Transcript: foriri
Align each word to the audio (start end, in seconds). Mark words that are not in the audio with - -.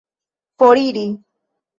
foriri 0.57 1.05